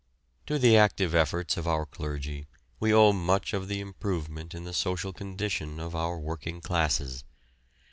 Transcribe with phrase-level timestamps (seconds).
[0.47, 2.47] To the active efforts of our clergy
[2.79, 7.23] we owe much of the improvement in the social condition of our working classes.